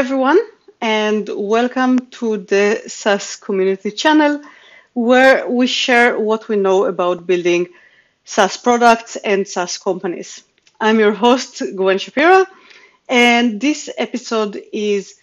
everyone, 0.00 0.40
and 0.80 1.28
welcome 1.34 1.98
to 2.06 2.38
the 2.38 2.82
SaaS 2.86 3.36
community 3.36 3.90
channel, 3.90 4.42
where 4.94 5.46
we 5.46 5.66
share 5.66 6.18
what 6.18 6.48
we 6.48 6.56
know 6.56 6.86
about 6.86 7.26
building 7.26 7.68
SaaS 8.24 8.56
products 8.56 9.16
and 9.16 9.46
SaaS 9.46 9.76
companies. 9.76 10.42
I'm 10.80 10.98
your 10.98 11.12
host, 11.12 11.62
Gwen 11.76 11.98
Shapira, 11.98 12.46
and 13.10 13.60
this 13.60 13.90
episode 13.98 14.62
is 14.72 15.20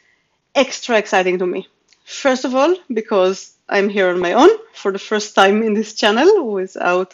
extra 0.53 0.97
exciting 0.97 1.39
to 1.39 1.47
me. 1.47 1.67
First 2.05 2.45
of 2.45 2.53
all, 2.53 2.75
because 2.93 3.56
I'm 3.69 3.89
here 3.89 4.09
on 4.09 4.19
my 4.19 4.33
own 4.33 4.49
for 4.73 4.91
the 4.91 4.99
first 4.99 5.35
time 5.35 5.63
in 5.63 5.73
this 5.73 5.93
channel 5.93 6.51
without 6.51 7.13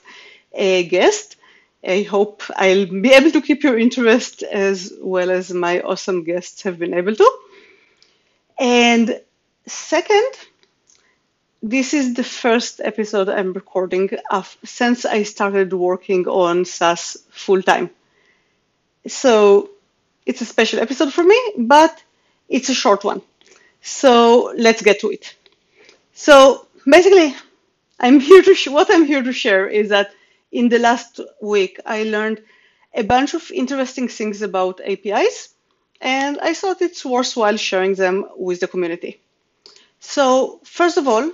a 0.54 0.88
guest. 0.88 1.36
I 1.86 2.04
hope 2.04 2.44
I'll 2.56 2.86
be 2.86 3.12
able 3.12 3.32
to 3.32 3.42
keep 3.42 3.64
your 3.64 3.78
interest 3.78 4.44
as 4.44 4.94
well 5.02 5.32
as 5.32 5.52
my 5.52 5.82
awesome 5.82 6.24
guests 6.24 6.62
have 6.64 6.80
been 6.80 6.94
able 6.94 7.16
to. 7.16 7.32
And 8.60 9.20
second, 9.66 10.32
this 11.62 11.94
is 11.94 12.14
the 12.14 12.24
first 12.24 12.82
episode 12.84 13.30
I'm 13.30 13.54
recording 13.54 14.10
of, 14.30 14.56
since 14.64 15.06
I 15.06 15.24
started 15.24 15.74
working 15.74 16.28
on 16.28 16.66
SaaS 16.66 17.18
full 17.32 17.62
time. 17.62 17.90
So 19.08 19.72
it's 20.26 20.42
a 20.42 20.46
special 20.46 20.80
episode 20.80 21.12
for 21.12 21.24
me, 21.24 21.40
but 21.58 22.02
it's 22.48 22.70
a 22.70 22.74
short 22.74 23.04
one. 23.04 23.22
So 23.82 24.54
let's 24.56 24.82
get 24.82 25.02
to 25.02 25.10
it. 25.10 25.36
So 26.14 26.68
basically, 26.86 27.36
I'm 28.00 28.20
here 28.20 28.42
to 28.44 28.54
sh- 28.56 28.68
what 28.68 28.94
I'm 28.94 29.06
here 29.06 29.24
to 29.24 29.34
share 29.34 29.68
is 29.68 29.90
that 29.90 30.12
in 30.52 30.70
the 30.70 30.80
last 30.80 31.20
week 31.42 31.80
I 31.86 32.04
learned 32.04 32.42
a 32.94 33.04
bunch 33.04 33.34
of 33.34 33.50
interesting 33.52 34.08
things 34.08 34.42
about 34.42 34.80
APIs 34.82 35.50
and 36.00 36.38
I 36.40 36.54
thought 36.54 36.82
it's 36.82 37.04
worthwhile 37.04 37.58
sharing 37.58 37.96
them 37.96 38.26
with 38.38 38.60
the 38.60 38.68
community. 38.68 39.22
So, 40.00 40.60
first 40.64 40.98
of 40.98 41.08
all, 41.08 41.32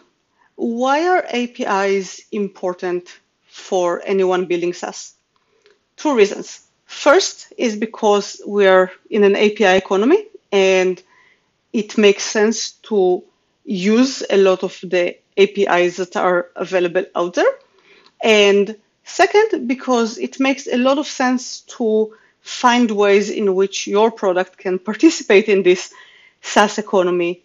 why 0.55 1.07
are 1.07 1.25
APIs 1.27 2.21
important 2.31 3.09
for 3.47 4.01
anyone 4.05 4.45
building 4.45 4.73
SaaS? 4.73 5.15
Two 5.97 6.15
reasons. 6.15 6.61
First 6.85 7.51
is 7.57 7.75
because 7.75 8.41
we're 8.45 8.91
in 9.09 9.23
an 9.23 9.35
API 9.35 9.77
economy 9.77 10.27
and 10.51 11.01
it 11.73 11.97
makes 11.97 12.23
sense 12.23 12.73
to 12.89 13.23
use 13.69 14.23
a 14.29 14.37
lot 14.37 14.63
of 14.63 14.79
the 14.81 15.15
APIs 15.37 15.97
that 15.97 16.15
are 16.15 16.49
available 16.55 17.05
out 17.15 17.35
there. 17.35 17.53
And 18.23 18.75
second, 19.03 19.67
because 19.67 20.17
it 20.17 20.39
makes 20.39 20.67
a 20.67 20.77
lot 20.77 20.97
of 20.97 21.05
sense 21.05 21.61
to 21.77 22.15
find 22.41 22.89
ways 22.89 23.29
in 23.29 23.53
which 23.53 23.85
your 23.85 24.09
product 24.11 24.57
can 24.57 24.79
participate 24.79 25.49
in 25.49 25.61
this 25.61 25.93
SaaS 26.41 26.79
economy 26.79 27.43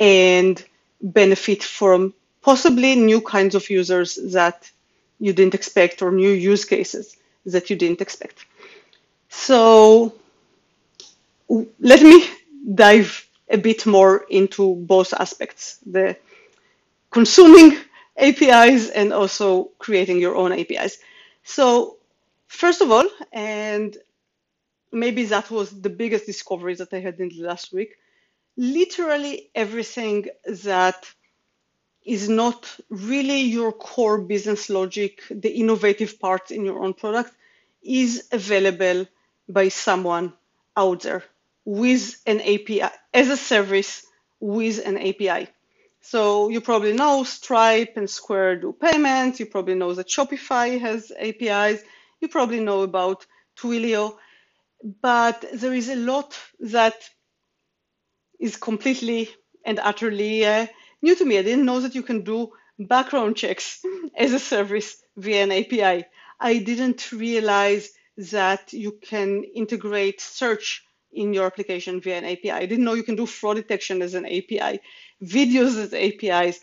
and 0.00 0.64
benefit 1.02 1.62
from 1.62 2.14
possibly 2.40 2.94
new 2.94 3.20
kinds 3.20 3.54
of 3.54 3.68
users 3.68 4.18
that 4.32 4.70
you 5.18 5.34
didn't 5.34 5.54
expect 5.54 6.00
or 6.00 6.10
new 6.10 6.30
use 6.30 6.64
cases 6.64 7.16
that 7.44 7.68
you 7.68 7.76
didn't 7.76 8.00
expect. 8.00 8.46
So 9.28 10.14
let 11.80 12.00
me 12.00 12.28
dive 12.74 13.25
a 13.48 13.58
bit 13.58 13.86
more 13.86 14.24
into 14.28 14.74
both 14.76 15.12
aspects 15.14 15.78
the 15.86 16.16
consuming 17.10 17.76
APIs 18.16 18.90
and 18.90 19.12
also 19.12 19.70
creating 19.78 20.18
your 20.18 20.36
own 20.36 20.52
APIs. 20.52 20.98
So, 21.44 21.98
first 22.48 22.80
of 22.80 22.90
all, 22.90 23.08
and 23.32 23.96
maybe 24.92 25.24
that 25.26 25.50
was 25.50 25.70
the 25.80 25.90
biggest 25.90 26.26
discovery 26.26 26.74
that 26.74 26.92
I 26.92 27.00
had 27.00 27.20
in 27.20 27.28
the 27.28 27.42
last 27.42 27.72
week. 27.72 27.96
Literally 28.56 29.50
everything 29.54 30.26
that 30.46 31.06
is 32.04 32.28
not 32.28 32.78
really 32.88 33.40
your 33.42 33.72
core 33.72 34.18
business 34.18 34.70
logic, 34.70 35.22
the 35.30 35.50
innovative 35.50 36.18
parts 36.20 36.50
in 36.50 36.64
your 36.64 36.82
own 36.82 36.94
product, 36.94 37.32
is 37.82 38.28
available 38.32 39.06
by 39.48 39.68
someone 39.68 40.32
out 40.76 41.02
there 41.02 41.24
with 41.66 42.16
an 42.24 42.40
API 42.40 42.88
as 43.12 43.28
a 43.28 43.36
service 43.36 44.06
with 44.40 44.86
an 44.86 44.96
API. 44.96 45.48
So 46.00 46.48
you 46.48 46.62
probably 46.62 46.94
know 46.94 47.24
Stripe 47.24 47.94
and 47.96 48.08
Square 48.08 48.60
do 48.60 48.72
payments. 48.72 49.40
You 49.40 49.46
probably 49.46 49.74
know 49.74 49.92
that 49.92 50.08
Shopify 50.08 50.80
has 50.80 51.12
APIs. 51.18 51.82
You 52.20 52.28
probably 52.28 52.60
know 52.60 52.82
about 52.82 53.26
Twilio 53.58 54.16
but 54.82 55.44
there 55.52 55.74
is 55.74 55.88
a 55.88 55.96
lot 55.96 56.38
that 56.60 56.94
is 58.38 58.56
completely 58.56 59.30
and 59.64 59.78
utterly 59.78 60.44
uh, 60.44 60.66
new 61.02 61.14
to 61.16 61.24
me. 61.24 61.38
I 61.38 61.42
didn't 61.42 61.64
know 61.64 61.80
that 61.80 61.94
you 61.94 62.02
can 62.02 62.22
do 62.22 62.52
background 62.78 63.36
checks 63.36 63.84
as 64.16 64.32
a 64.32 64.38
service 64.38 65.02
via 65.16 65.42
an 65.42 65.52
API. 65.52 66.04
I 66.38 66.58
didn't 66.58 67.10
realize 67.12 67.90
that 68.16 68.72
you 68.72 68.92
can 68.92 69.44
integrate 69.44 70.20
search 70.20 70.84
in 71.12 71.32
your 71.32 71.46
application 71.46 72.00
via 72.00 72.18
an 72.18 72.24
API. 72.24 72.50
I 72.50 72.66
didn't 72.66 72.84
know 72.84 72.94
you 72.94 73.02
can 73.02 73.16
do 73.16 73.26
fraud 73.26 73.56
detection 73.56 74.02
as 74.02 74.14
an 74.14 74.26
API, 74.26 74.80
videos 75.22 75.76
as 75.76 75.94
APIs. 75.94 76.60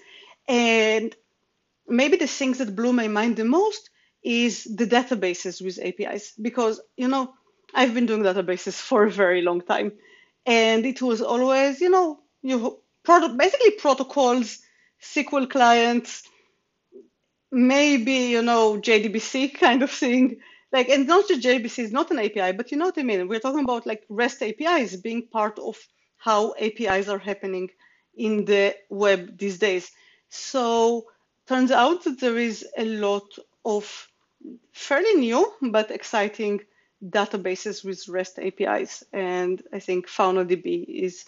And 0.48 1.16
maybe 1.88 2.18
the 2.18 2.28
things 2.28 2.60
that 2.60 2.76
blew 2.76 2.94
my 2.94 3.08
mind 3.08 3.38
the 3.38 3.46
most 3.46 3.90
is 4.24 4.64
the 4.64 4.86
databases 4.86 5.62
with 5.62 5.80
APIs 5.80 6.34
because, 6.42 6.82
you 6.96 7.08
know, 7.08 7.34
I've 7.74 7.94
been 7.94 8.06
doing 8.06 8.24
databases 8.24 8.74
for 8.88 9.06
a 9.06 9.12
very 9.12 9.42
long 9.42 9.62
time, 9.62 9.94
and 10.46 10.86
it 10.86 11.02
was 11.02 11.22
always, 11.22 11.82
you 11.82 11.90
know, 11.90 12.20
you 12.42 12.80
basically 13.06 13.72
protocols, 13.72 14.60
SQL 15.02 15.50
clients, 15.50 16.24
maybe 17.52 18.14
you 18.14 18.42
know 18.42 18.80
JDBC 18.80 19.54
kind 19.60 19.84
of 19.84 19.92
thing. 19.92 20.40
Like, 20.74 20.90
and 20.90 21.06
not 21.06 21.28
just 21.28 21.42
JDBC 21.42 21.84
is 21.84 21.92
not 21.92 22.10
an 22.10 22.18
API, 22.18 22.52
but 22.52 22.72
you 22.72 22.78
know 22.78 22.86
what 22.86 22.98
I 22.98 23.04
mean. 23.04 23.28
We're 23.28 23.40
talking 23.40 23.64
about 23.64 23.86
like 23.86 24.04
REST 24.10 24.42
APIs 24.42 24.96
being 24.96 25.28
part 25.28 25.60
of 25.60 25.78
how 26.18 26.56
APIs 26.60 27.08
are 27.08 27.20
happening 27.20 27.70
in 28.18 28.44
the 28.46 28.76
web 28.90 29.38
these 29.38 29.60
days. 29.60 29.92
So 30.30 31.06
turns 31.48 31.70
out 31.70 32.04
that 32.06 32.20
there 32.20 32.40
is 32.40 32.66
a 32.76 32.86
lot 32.86 33.38
of 33.64 34.10
fairly 34.72 35.14
new 35.14 35.54
but 35.62 35.92
exciting 35.92 36.62
databases 37.08 37.86
with 37.86 38.08
REST 38.08 38.40
APIs. 38.40 39.04
And 39.14 39.62
I 39.72 39.78
think 39.80 40.08
FaunaDB 40.08 40.86
is 40.88 41.26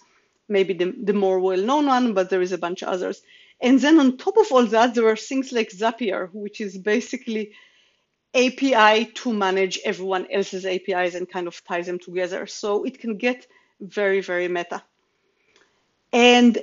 maybe 0.48 0.74
the, 0.74 0.92
the 1.04 1.12
more 1.12 1.38
well-known 1.38 1.86
one, 1.86 2.14
but 2.14 2.30
there 2.30 2.42
is 2.42 2.52
a 2.52 2.58
bunch 2.58 2.82
of 2.82 2.88
others. 2.88 3.22
And 3.60 3.78
then 3.78 4.00
on 4.00 4.16
top 4.16 4.36
of 4.38 4.50
all 4.50 4.66
that, 4.66 4.94
there 4.94 5.06
are 5.06 5.16
things 5.16 5.52
like 5.52 5.70
Zapier, 5.70 6.30
which 6.32 6.60
is 6.60 6.76
basically 6.76 7.52
API 8.36 9.06
to 9.06 9.32
manage 9.32 9.78
everyone 9.84 10.26
else's 10.30 10.66
APIs 10.66 11.14
and 11.14 11.28
kind 11.28 11.46
of 11.46 11.64
ties 11.64 11.86
them 11.86 11.98
together. 11.98 12.46
So 12.46 12.84
it 12.84 12.98
can 13.00 13.16
get 13.16 13.46
very, 13.80 14.20
very 14.20 14.48
meta. 14.48 14.82
And 16.12 16.58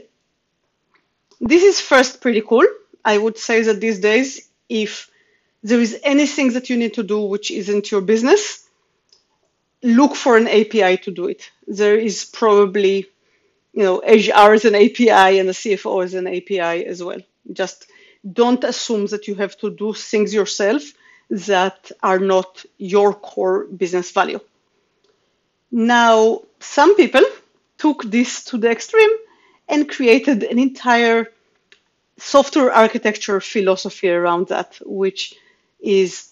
this 1.42 1.64
is 1.64 1.82
first 1.82 2.22
pretty 2.22 2.42
cool. 2.42 2.66
I 3.04 3.18
would 3.18 3.38
say 3.38 3.64
that 3.64 3.82
these 3.82 4.00
days, 4.00 4.50
if 4.70 5.10
there 5.64 5.82
is 5.82 6.00
anything 6.04 6.54
that 6.54 6.70
you 6.70 6.78
need 6.78 6.94
to 6.94 7.04
do 7.04 7.22
which 7.22 7.52
isn't 7.52 7.92
your 7.92 8.02
business, 8.02 8.68
look 9.82 10.16
for 10.16 10.38
an 10.38 10.48
API 10.48 10.98
to 10.98 11.12
do 11.12 11.28
it. 11.28 11.50
There 11.68 11.98
is 11.98 12.26
probably, 12.26 13.08
you 13.74 13.84
know, 13.84 13.98
HR 14.00 14.54
is 14.54 14.66
an 14.66 14.76
API 14.76 15.40
and 15.40 15.50
the 15.50 15.54
CFO 15.54 16.06
is 16.06 16.14
an 16.14 16.28
API 16.28 16.86
as 16.86 17.04
well. 17.04 17.20
Just 17.52 17.88
don't 18.32 18.64
assume 18.64 19.08
that 19.08 19.28
you 19.28 19.36
have 19.36 19.58
to 19.58 19.70
do 19.70 19.94
things 19.94 20.34
yourself 20.34 20.84
that 21.34 21.92
are 22.04 22.20
not 22.20 22.64
your 22.78 23.12
core 23.12 23.66
business 23.66 24.12
value. 24.12 24.40
Now, 25.72 26.42
some 26.60 26.96
people 26.96 27.24
took 27.80 28.04
this 28.04 28.44
to 28.46 28.58
the 28.60 28.70
extreme 28.70 29.10
and 29.68 29.90
created 29.90 30.44
an 30.44 30.60
entire 30.60 31.32
software 32.18 32.72
architecture 32.72 33.42
philosophy 33.42 34.12
around 34.12 34.50
that, 34.50 34.80
which 34.86 35.34
is 35.80 36.30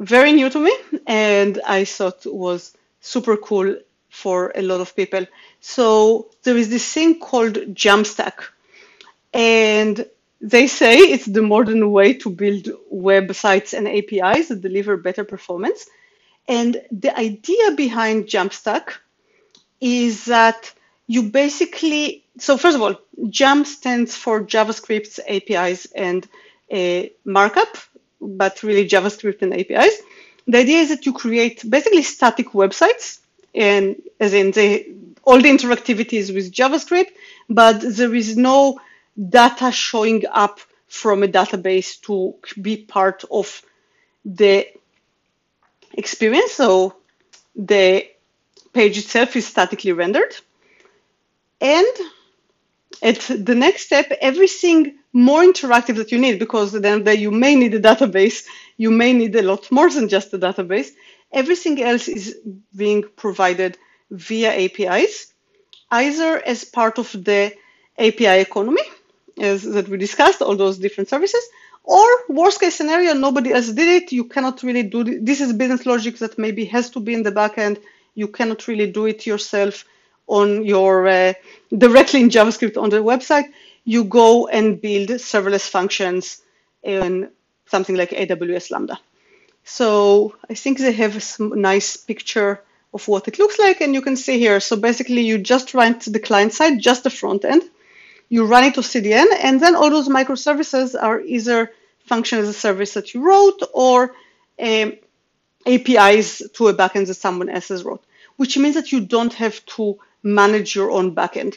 very 0.00 0.32
new 0.32 0.48
to 0.48 0.60
me 0.60 0.72
and 1.06 1.60
I 1.66 1.84
thought 1.84 2.24
was 2.24 2.72
super 3.00 3.36
cool 3.36 3.76
for 4.08 4.50
a 4.54 4.62
lot 4.62 4.80
of 4.80 4.96
people. 4.96 5.26
So 5.60 6.30
there 6.42 6.56
is 6.56 6.70
this 6.70 6.90
thing 6.90 7.20
called 7.20 7.54
Jamstack. 7.74 8.44
And 9.34 10.06
they 10.50 10.66
say 10.66 10.96
it's 10.98 11.26
the 11.26 11.42
modern 11.42 11.90
way 11.90 12.14
to 12.14 12.30
build 12.30 12.68
websites 12.92 13.74
and 13.76 13.88
APIs 13.88 14.48
that 14.48 14.60
deliver 14.60 14.96
better 14.96 15.24
performance. 15.24 15.86
And 16.48 16.80
the 16.90 17.16
idea 17.18 17.72
behind 17.72 18.26
Jamstack 18.26 18.94
is 19.80 20.26
that 20.26 20.72
you 21.08 21.22
basically, 21.24 22.24
so 22.38 22.56
first 22.56 22.76
of 22.76 22.82
all, 22.82 22.96
Jam 23.28 23.64
stands 23.64 24.14
for 24.14 24.44
JavaScript 24.44 25.18
APIs 25.28 25.86
and 25.94 26.26
uh, 26.72 27.02
markup 27.24 27.76
but 28.20 28.62
really 28.62 28.88
JavaScript 28.88 29.42
and 29.42 29.52
APIs. 29.54 30.00
The 30.46 30.58
idea 30.58 30.78
is 30.78 30.88
that 30.90 31.06
you 31.06 31.12
create 31.12 31.68
basically 31.68 32.02
static 32.02 32.48
websites, 32.50 33.20
and 33.54 33.96
as 34.20 34.32
in 34.32 34.52
the, 34.52 34.94
all 35.24 35.40
the 35.40 35.48
interactivity 35.48 36.14
is 36.14 36.32
with 36.32 36.52
JavaScript, 36.52 37.10
but 37.48 37.80
there 37.80 38.14
is 38.14 38.36
no 38.36 38.78
data 39.16 39.70
showing 39.72 40.24
up 40.30 40.60
from 40.88 41.22
a 41.22 41.28
database 41.28 42.00
to 42.02 42.34
be 42.60 42.76
part 42.76 43.24
of 43.30 43.62
the 44.24 44.66
experience. 45.94 46.52
So 46.52 46.96
the 47.54 48.06
page 48.72 48.98
itself 48.98 49.36
is 49.36 49.46
statically 49.46 49.92
rendered. 49.92 50.36
And 51.60 51.86
at 53.02 53.20
the 53.20 53.54
next 53.54 53.86
step, 53.86 54.12
everything 54.20 54.98
more 55.12 55.42
interactive 55.42 55.96
that 55.96 56.12
you 56.12 56.18
need, 56.18 56.38
because 56.38 56.72
then 56.72 57.06
you 57.18 57.30
may 57.30 57.54
need 57.54 57.74
a 57.74 57.80
database, 57.80 58.44
you 58.76 58.90
may 58.90 59.12
need 59.14 59.34
a 59.34 59.42
lot 59.42 59.70
more 59.72 59.90
than 59.90 60.08
just 60.08 60.34
a 60.34 60.38
database. 60.38 60.88
Everything 61.32 61.82
else 61.82 62.08
is 62.08 62.38
being 62.74 63.02
provided 63.16 63.78
via 64.10 64.52
APIs, 64.52 65.32
either 65.90 66.40
as 66.46 66.64
part 66.64 66.98
of 66.98 67.10
the 67.12 67.52
API 67.98 68.40
economy, 68.40 68.82
as 69.38 69.62
that 69.62 69.88
we 69.88 69.96
discussed, 69.98 70.42
all 70.42 70.56
those 70.56 70.78
different 70.78 71.08
services, 71.08 71.44
or 71.84 72.06
worst 72.28 72.60
case 72.60 72.74
scenario, 72.74 73.14
nobody 73.14 73.52
else 73.52 73.68
did 73.68 74.02
it. 74.02 74.12
You 74.12 74.24
cannot 74.24 74.62
really 74.62 74.82
do 74.82 75.04
this. 75.04 75.18
This 75.22 75.40
is 75.40 75.52
business 75.52 75.86
logic 75.86 76.18
that 76.18 76.38
maybe 76.38 76.64
has 76.66 76.90
to 76.90 77.00
be 77.00 77.14
in 77.14 77.22
the 77.22 77.32
backend. 77.32 77.80
You 78.14 78.28
cannot 78.28 78.66
really 78.66 78.90
do 78.90 79.06
it 79.06 79.26
yourself 79.26 79.84
on 80.26 80.64
your 80.64 81.06
uh, 81.06 81.34
directly 81.76 82.20
in 82.20 82.30
JavaScript 82.30 82.80
on 82.80 82.90
the 82.90 82.96
website. 82.96 83.52
You 83.84 84.04
go 84.04 84.48
and 84.48 84.80
build 84.80 85.10
serverless 85.10 85.68
functions 85.68 86.42
in 86.82 87.30
something 87.66 87.94
like 87.94 88.10
AWS 88.10 88.72
Lambda. 88.72 88.98
So 89.62 90.34
I 90.50 90.54
think 90.54 90.78
they 90.78 90.92
have 90.92 91.16
a 91.16 91.42
nice 91.56 91.96
picture 91.96 92.62
of 92.94 93.06
what 93.06 93.28
it 93.28 93.38
looks 93.38 93.58
like, 93.58 93.80
and 93.80 93.94
you 93.94 94.00
can 94.00 94.16
see 94.16 94.38
here. 94.38 94.58
So 94.60 94.76
basically, 94.76 95.22
you 95.22 95.38
just 95.38 95.74
run 95.74 95.98
to 96.00 96.10
the 96.10 96.20
client 96.20 96.52
side, 96.52 96.80
just 96.80 97.04
the 97.04 97.10
front 97.10 97.44
end 97.44 97.62
you 98.28 98.46
run 98.46 98.64
it 98.64 98.74
to 98.74 98.80
CDN, 98.80 99.26
and 99.40 99.60
then 99.60 99.74
all 99.74 99.90
those 99.90 100.08
microservices 100.08 101.00
are 101.00 101.20
either 101.20 101.72
function 102.06 102.38
as 102.38 102.48
a 102.48 102.52
service 102.52 102.94
that 102.94 103.14
you 103.14 103.20
wrote 103.20 103.60
or 103.72 104.14
um, 104.60 104.92
APIs 105.66 106.42
to 106.54 106.68
a 106.68 106.74
backend 106.74 107.06
that 107.08 107.14
someone 107.14 107.48
else 107.48 107.68
has 107.68 107.84
wrote, 107.84 108.04
which 108.36 108.56
means 108.56 108.74
that 108.74 108.92
you 108.92 109.00
don't 109.00 109.34
have 109.34 109.64
to 109.66 109.98
manage 110.22 110.74
your 110.74 110.90
own 110.90 111.14
backend. 111.14 111.56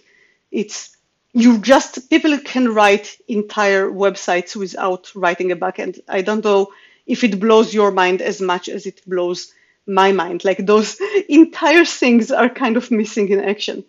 It's 0.51 0.95
you 1.33 1.59
just 1.59 2.09
people 2.09 2.37
can 2.39 2.73
write 2.73 3.17
entire 3.27 3.89
websites 3.89 4.55
without 4.55 5.11
writing 5.15 5.51
a 5.51 5.55
backend. 5.55 5.99
I 6.07 6.21
don't 6.21 6.43
know 6.43 6.71
if 7.05 7.23
it 7.23 7.39
blows 7.39 7.73
your 7.73 7.91
mind 7.91 8.21
as 8.21 8.41
much 8.41 8.67
as 8.69 8.85
it 8.85 9.01
blows 9.05 9.53
my 9.85 10.11
mind. 10.11 10.43
Like 10.43 10.65
those 10.65 10.99
entire 11.29 11.85
things 11.85 12.31
are 12.31 12.49
kind 12.49 12.77
of 12.77 12.89
missing 12.91 13.29
in 13.29 13.39
action. 13.41 13.83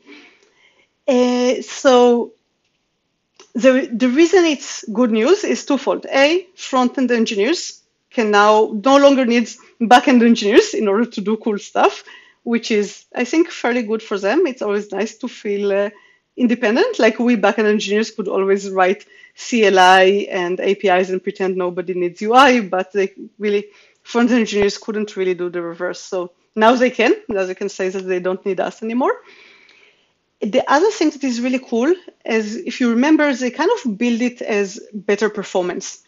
Uh, 1.08 1.62
so 1.62 2.32
the, 3.60 3.90
the 3.92 4.08
reason 4.08 4.44
it's 4.44 4.84
good 4.92 5.10
news 5.10 5.44
is 5.44 5.64
twofold. 5.64 6.06
A, 6.06 6.46
front-end 6.54 7.10
engineers 7.10 7.82
can 8.10 8.30
now 8.30 8.72
no 8.84 8.96
longer 8.96 9.24
need 9.24 9.48
back-end 9.80 10.22
engineers 10.22 10.74
in 10.74 10.88
order 10.88 11.04
to 11.04 11.20
do 11.20 11.36
cool 11.36 11.58
stuff, 11.58 12.04
which 12.42 12.70
is, 12.70 13.04
I 13.14 13.24
think, 13.24 13.50
fairly 13.50 13.82
good 13.82 14.02
for 14.02 14.18
them. 14.18 14.46
It's 14.46 14.62
always 14.62 14.90
nice 14.90 15.16
to 15.18 15.28
feel 15.28 15.72
uh, 15.72 15.90
independent. 16.36 16.98
Like 16.98 17.18
we 17.18 17.36
back-end 17.36 17.68
engineers 17.68 18.10
could 18.10 18.28
always 18.28 18.68
write 18.70 19.06
CLI 19.36 20.28
and 20.28 20.60
APIs 20.60 21.10
and 21.10 21.22
pretend 21.22 21.56
nobody 21.56 21.94
needs 21.94 22.20
UI, 22.22 22.60
but 22.60 22.92
they 22.92 23.14
really, 23.38 23.66
front-end 24.02 24.40
engineers 24.40 24.78
couldn't 24.78 25.16
really 25.16 25.34
do 25.34 25.50
the 25.50 25.62
reverse. 25.62 26.00
So 26.00 26.32
now 26.56 26.74
they 26.74 26.90
can. 26.90 27.14
Now 27.28 27.44
they 27.44 27.54
can 27.54 27.68
say 27.68 27.88
that 27.90 28.02
they 28.02 28.20
don't 28.20 28.44
need 28.44 28.60
us 28.60 28.82
anymore 28.82 29.14
the 30.40 30.64
other 30.70 30.90
thing 30.90 31.10
that 31.10 31.22
is 31.22 31.40
really 31.40 31.58
cool 31.58 31.94
is 32.24 32.56
if 32.56 32.80
you 32.80 32.90
remember, 32.90 33.32
they 33.34 33.50
kind 33.50 33.70
of 33.70 33.98
build 33.98 34.22
it 34.22 34.40
as 34.42 34.80
better 34.92 35.28
performance. 35.28 36.02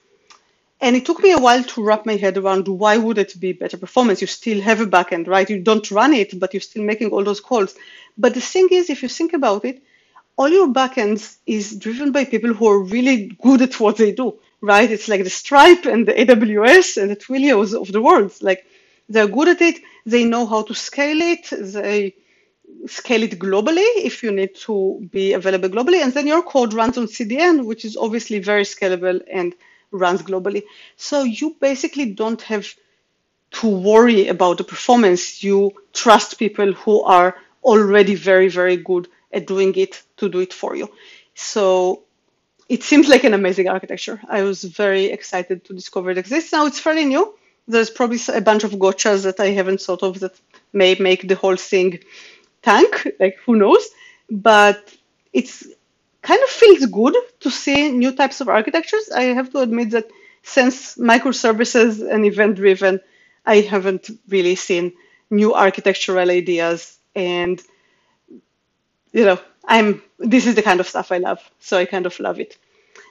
And 0.81 0.97
it 0.97 1.07
took 1.07 1.23
me 1.23 1.31
a 1.31 1.39
while 1.39 1.63
to 1.63 1.85
wrap 1.85 2.07
my 2.07 2.17
head 2.17 2.37
around 2.37 2.67
why 2.67 2.97
would 2.97 3.19
it 3.19 3.39
be 3.39 3.53
better 3.53 3.77
performance? 3.77 4.21
You 4.21 4.27
still 4.27 4.61
have 4.63 4.81
a 4.81 4.87
backend, 4.87 5.29
right? 5.29 5.49
You 5.49 5.61
don't 5.61 5.89
run 5.93 6.13
it, 6.13 6.39
but 6.41 6.53
you're 6.53 6.61
still 6.61 6.83
making 6.83 7.11
all 7.11 7.23
those 7.23 7.41
calls. 7.41 7.77
But 8.19 8.35
the 8.35 8.41
thing 8.41 8.69
is, 8.73 8.91
if 8.91 9.03
you 9.03 9.09
think 9.09 9.33
about 9.33 9.65
it, 9.65 9.83
all 10.37 10.49
your 10.49 10.69
backends 10.69 11.37
is 11.47 11.77
driven 11.77 12.11
by 12.11 12.25
people 12.25 12.53
who 12.53 12.67
are 12.67 12.83
really 12.83 13.37
good 13.41 13.63
at 13.63 13.79
what 13.79 13.97
they 13.97 14.13
do, 14.13 14.41
right? 14.61 14.91
It's 14.91 15.09
like 15.09 15.23
the 15.23 15.31
Stripe 15.31 15.85
and 15.85 16.09
the 16.09 16.15
AWS 16.15 17.01
and 17.01 17.11
the 17.11 17.17
Twilios 17.17 17.75
of 17.75 17.93
the 17.93 18.03
world. 18.03 18.33
Like 18.41 18.67
they're 19.09 19.29
good 19.29 19.49
at 19.49 19.61
it. 19.61 19.81
They 20.05 20.25
know 20.25 20.47
how 20.47 20.63
to 20.63 20.75
scale 20.75 21.21
it. 21.21 21.49
They 21.51 22.17
scale 22.87 23.23
it 23.23 23.39
globally 23.39 23.87
if 23.97 24.23
you 24.23 24.33
need 24.33 24.55
to 24.55 25.09
be 25.11 25.33
available 25.33 25.69
globally. 25.69 26.03
And 26.03 26.13
then 26.13 26.27
your 26.27 26.43
code 26.43 26.75
runs 26.75 26.99
on 26.99 27.07
CDN, 27.07 27.65
which 27.65 27.85
is 27.85 27.97
obviously 27.97 28.39
very 28.39 28.65
scalable 28.65 29.21
and 29.31 29.55
runs 29.91 30.23
globally. 30.23 30.63
So 30.97 31.23
you 31.23 31.57
basically 31.61 32.13
don't 32.13 32.43
have 32.43 32.67
to 33.53 33.69
worry 33.69 34.29
about 34.29 34.59
the 34.59 34.65
performance. 34.65 35.43
You 35.45 35.73
trust 35.93 36.39
people 36.39 36.73
who 36.73 37.03
are 37.03 37.37
already 37.63 38.15
very, 38.15 38.49
very 38.49 38.77
good 38.77 39.09
at 39.33 39.47
doing 39.47 39.75
it 39.77 40.03
to 40.17 40.29
do 40.29 40.41
it 40.41 40.53
for 40.53 40.75
you. 40.75 40.91
So 41.35 42.03
it 42.69 42.83
seems 42.83 43.09
like 43.09 43.25
an 43.25 43.35
amazing 43.35 43.69
architecture. 43.69 44.21
I 44.29 44.43
was 44.43 44.65
very 44.65 45.07
excited 45.07 45.65
to 45.67 45.75
discover 45.75 46.11
it 46.11 46.19
exists. 46.19 46.53
Now 46.53 46.67
it's 46.67 46.81
fairly 46.81 47.05
new. 47.05 47.35
There's 47.69 47.91
probably 47.91 48.19
a 48.33 48.41
bunch 48.41 48.65
of 48.65 48.73
gotchas 48.73 49.23
that 49.25 49.39
I 49.39 49.51
haven't 49.51 49.81
thought 49.81 50.03
of 50.03 50.21
that 50.21 50.35
may 50.73 50.97
make 50.99 51.29
the 51.29 51.37
whole 51.37 51.57
thing 51.57 52.01
tank, 52.63 53.09
like 53.21 53.37
who 53.45 53.57
knows? 53.57 53.89
But 54.31 54.95
it's 55.33 55.67
kind 56.23 56.43
of 56.43 56.49
feels 56.49 56.87
good 56.87 57.15
to 57.41 57.51
see 57.51 57.91
new 57.91 58.13
types 58.13 58.41
of 58.41 58.49
architectures. 58.49 59.11
I 59.11 59.25
have 59.39 59.51
to 59.53 59.59
admit 59.59 59.91
that 59.91 60.09
since 60.43 60.97
microservices 60.97 62.09
and 62.09 62.25
event 62.25 62.57
driven, 62.57 63.01
I 63.45 63.57
haven't 63.57 64.11
really 64.29 64.55
seen 64.55 64.93
new 65.31 65.55
architectural 65.55 66.31
ideas. 66.31 66.97
And, 67.15 67.61
you 69.13 69.25
know, 69.25 69.41
I'm, 69.65 70.03
this 70.19 70.47
is 70.47 70.55
the 70.55 70.63
kind 70.63 70.81
of 70.81 70.89
stuff 70.89 71.13
I 71.13 71.19
love. 71.19 71.41
So 71.61 71.79
I 71.79 71.85
kind 71.85 72.07
of 72.07 72.19
love 72.21 72.39
it. 72.41 72.57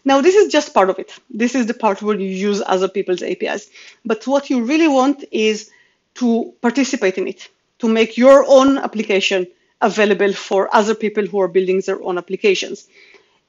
Now, 0.03 0.21
this 0.21 0.35
is 0.35 0.51
just 0.51 0.73
part 0.73 0.89
of 0.89 0.97
it. 0.97 1.13
This 1.29 1.53
is 1.53 1.67
the 1.67 1.73
part 1.73 2.01
where 2.01 2.19
you 2.19 2.27
use 2.27 2.61
other 2.65 2.87
people's 2.87 3.21
APIs. 3.21 3.69
But 4.05 4.25
what 4.25 4.49
you 4.49 4.63
really 4.63 4.87
want 4.87 5.23
is 5.31 5.69
to 6.15 6.53
participate 6.61 7.17
in 7.17 7.27
it 7.27 7.49
to 7.81 7.87
make 7.87 8.17
your 8.17 8.45
own 8.47 8.77
application 8.77 9.47
available 9.81 10.33
for 10.33 10.73
other 10.73 10.95
people 10.95 11.25
who 11.25 11.39
are 11.41 11.47
building 11.47 11.81
their 11.81 12.01
own 12.03 12.17
applications. 12.17 12.87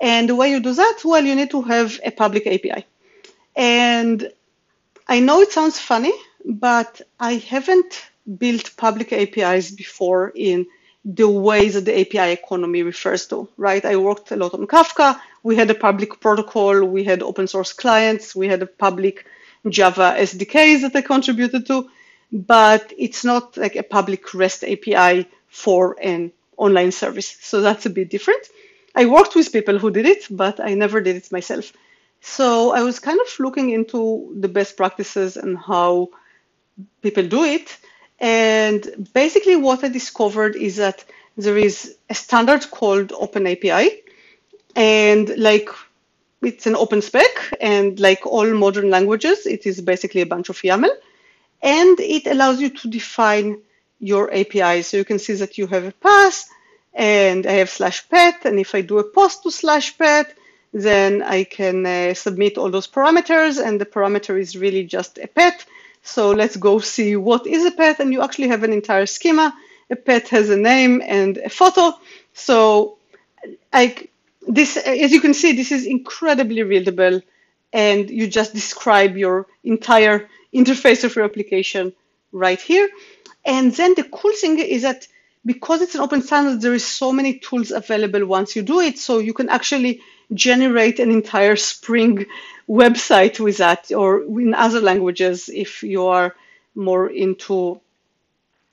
And 0.00 0.28
the 0.28 0.34
way 0.34 0.50
you 0.50 0.60
do 0.60 0.74
that, 0.74 1.00
well, 1.04 1.24
you 1.24 1.34
need 1.34 1.50
to 1.50 1.62
have 1.62 2.00
a 2.04 2.10
public 2.10 2.46
API. 2.46 2.86
And 3.54 4.32
I 5.06 5.20
know 5.20 5.40
it 5.40 5.52
sounds 5.52 5.78
funny, 5.78 6.12
but 6.44 7.00
I 7.20 7.34
haven't 7.34 8.06
built 8.38 8.76
public 8.76 9.12
APIs 9.12 9.70
before 9.70 10.32
in 10.34 10.66
the 11.04 11.28
way 11.28 11.68
that 11.68 11.84
the 11.84 12.00
API 12.00 12.32
economy 12.32 12.82
refers 12.82 13.26
to, 13.26 13.48
right? 13.56 13.84
I 13.84 13.96
worked 13.96 14.30
a 14.30 14.36
lot 14.36 14.54
on 14.54 14.66
Kafka. 14.66 15.20
We 15.42 15.56
had 15.56 15.70
a 15.70 15.74
public 15.74 16.20
protocol, 16.20 16.84
we 16.84 17.04
had 17.04 17.22
open 17.22 17.46
source 17.48 17.72
clients, 17.72 18.34
we 18.34 18.46
had 18.48 18.62
a 18.62 18.66
public 18.66 19.26
Java 19.68 20.14
SDKs 20.18 20.82
that 20.82 20.96
I 20.96 21.02
contributed 21.02 21.66
to 21.66 21.90
but 22.32 22.92
it's 22.96 23.24
not 23.24 23.56
like 23.58 23.76
a 23.76 23.82
public 23.82 24.32
REST 24.32 24.64
API 24.64 25.28
for 25.48 25.96
an 26.00 26.32
online 26.56 26.90
service. 26.90 27.36
So 27.40 27.60
that's 27.60 27.84
a 27.84 27.90
bit 27.90 28.08
different. 28.08 28.48
I 28.94 29.06
worked 29.06 29.34
with 29.34 29.52
people 29.52 29.78
who 29.78 29.90
did 29.90 30.06
it, 30.06 30.26
but 30.30 30.58
I 30.58 30.74
never 30.74 31.00
did 31.00 31.16
it 31.16 31.30
myself. 31.30 31.72
So 32.20 32.72
I 32.72 32.82
was 32.82 32.98
kind 33.00 33.20
of 33.20 33.38
looking 33.38 33.70
into 33.70 34.34
the 34.38 34.48
best 34.48 34.76
practices 34.76 35.36
and 35.36 35.58
how 35.58 36.08
people 37.02 37.26
do 37.26 37.44
it. 37.44 37.76
And 38.18 39.08
basically, 39.12 39.56
what 39.56 39.84
I 39.84 39.88
discovered 39.88 40.56
is 40.56 40.76
that 40.76 41.04
there 41.36 41.58
is 41.58 41.96
a 42.08 42.14
standard 42.14 42.70
called 42.70 43.08
OpenAPI. 43.08 43.98
And 44.76 45.36
like 45.36 45.68
it's 46.40 46.66
an 46.66 46.76
open 46.76 47.02
spec, 47.02 47.52
and 47.60 48.00
like 48.00 48.26
all 48.26 48.46
modern 48.54 48.90
languages, 48.90 49.46
it 49.46 49.66
is 49.66 49.80
basically 49.80 50.22
a 50.22 50.26
bunch 50.26 50.48
of 50.48 50.56
YAML 50.56 50.90
and 51.62 52.00
it 52.00 52.26
allows 52.26 52.60
you 52.60 52.70
to 52.70 52.88
define 52.88 53.58
your 54.00 54.32
API. 54.34 54.82
So 54.82 54.96
you 54.96 55.04
can 55.04 55.18
see 55.18 55.34
that 55.34 55.56
you 55.56 55.66
have 55.68 55.84
a 55.84 55.92
path 55.92 56.50
and 56.92 57.46
I 57.46 57.52
have 57.52 57.70
slash 57.70 58.08
pet. 58.08 58.44
And 58.44 58.58
if 58.58 58.74
I 58.74 58.80
do 58.80 58.98
a 58.98 59.04
post 59.04 59.44
to 59.44 59.50
slash 59.50 59.96
pet, 59.96 60.34
then 60.72 61.22
I 61.22 61.44
can 61.44 61.86
uh, 61.86 62.14
submit 62.14 62.58
all 62.58 62.70
those 62.70 62.88
parameters 62.88 63.64
and 63.64 63.80
the 63.80 63.86
parameter 63.86 64.38
is 64.38 64.56
really 64.56 64.84
just 64.84 65.18
a 65.18 65.28
pet. 65.28 65.64
So 66.02 66.32
let's 66.32 66.56
go 66.56 66.80
see 66.80 67.14
what 67.14 67.46
is 67.46 67.64
a 67.64 67.70
pet 67.70 68.00
and 68.00 68.12
you 68.12 68.22
actually 68.22 68.48
have 68.48 68.64
an 68.64 68.72
entire 68.72 69.06
schema. 69.06 69.54
A 69.90 69.96
pet 69.96 70.28
has 70.28 70.50
a 70.50 70.56
name 70.56 71.00
and 71.04 71.38
a 71.38 71.48
photo. 71.48 71.96
So 72.34 72.98
I, 73.72 74.08
this, 74.48 74.76
as 74.76 75.12
you 75.12 75.20
can 75.20 75.34
see, 75.34 75.52
this 75.52 75.70
is 75.70 75.86
incredibly 75.86 76.64
readable 76.64 77.20
and 77.72 78.10
you 78.10 78.26
just 78.26 78.52
describe 78.52 79.16
your 79.16 79.46
entire 79.62 80.28
interface 80.54 81.04
of 81.04 81.14
your 81.16 81.24
application 81.24 81.92
right 82.32 82.60
here. 82.60 82.88
And 83.44 83.72
then 83.72 83.94
the 83.94 84.04
cool 84.04 84.32
thing 84.32 84.58
is 84.58 84.82
that 84.82 85.06
because 85.44 85.82
it's 85.82 85.94
an 85.94 86.00
open 86.00 86.22
standard, 86.22 86.60
there 86.60 86.74
is 86.74 86.86
so 86.86 87.12
many 87.12 87.38
tools 87.38 87.70
available 87.72 88.24
once 88.26 88.54
you 88.54 88.62
do 88.62 88.80
it. 88.80 88.98
So 88.98 89.18
you 89.18 89.34
can 89.34 89.48
actually 89.48 90.00
generate 90.32 91.00
an 91.00 91.10
entire 91.10 91.56
Spring 91.56 92.26
website 92.68 93.40
with 93.40 93.58
that, 93.58 93.90
or 93.92 94.22
in 94.22 94.54
other 94.54 94.80
languages 94.80 95.48
if 95.48 95.82
you 95.82 96.06
are 96.06 96.34
more 96.74 97.10
into 97.10 97.80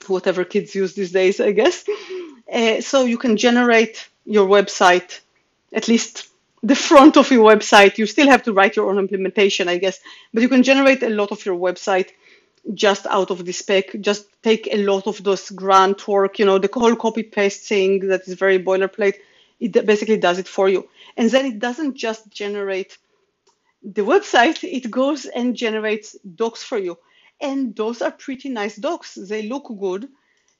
whatever 0.07 0.45
kids 0.45 0.75
use 0.75 0.93
these 0.93 1.11
days, 1.11 1.39
I 1.39 1.51
guess. 1.51 1.85
Uh, 2.51 2.81
so 2.81 3.05
you 3.05 3.19
can 3.19 3.37
generate 3.37 4.09
your 4.25 4.47
website, 4.47 5.19
at 5.71 5.87
least 5.87 6.27
the 6.63 6.75
front 6.75 7.17
of 7.17 7.31
your 7.31 7.49
website. 7.49 7.97
You 7.97 8.05
still 8.05 8.27
have 8.27 8.43
to 8.43 8.53
write 8.53 8.75
your 8.75 8.89
own 8.89 8.99
implementation, 8.99 9.67
I 9.67 9.77
guess, 9.77 9.99
but 10.33 10.43
you 10.43 10.49
can 10.49 10.63
generate 10.63 11.03
a 11.03 11.09
lot 11.09 11.31
of 11.31 11.45
your 11.45 11.55
website 11.55 12.09
just 12.73 13.05
out 13.07 13.31
of 13.31 13.45
the 13.45 13.51
spec, 13.51 13.99
just 14.01 14.27
take 14.43 14.67
a 14.71 14.83
lot 14.83 15.07
of 15.07 15.23
those 15.23 15.49
grunt 15.49 16.07
work, 16.07 16.39
you 16.39 16.45
know, 16.45 16.57
the 16.57 16.69
whole 16.71 16.95
copy 16.95 17.23
paste 17.23 17.67
thing 17.67 18.07
that 18.07 18.27
is 18.27 18.33
very 18.33 18.59
boilerplate. 18.61 19.15
It 19.59 19.85
basically 19.85 20.17
does 20.17 20.39
it 20.39 20.47
for 20.47 20.69
you. 20.69 20.87
And 21.17 21.29
then 21.29 21.45
it 21.45 21.59
doesn't 21.59 21.95
just 21.95 22.29
generate 22.29 22.97
the 23.81 24.01
website, 24.01 24.63
it 24.63 24.91
goes 24.91 25.25
and 25.25 25.55
generates 25.55 26.17
docs 26.35 26.63
for 26.63 26.77
you. 26.77 26.97
And 27.41 27.75
those 27.75 28.01
are 28.01 28.11
pretty 28.11 28.49
nice 28.49 28.75
docs. 28.75 29.15
They 29.15 29.43
look 29.43 29.71
good. 29.79 30.09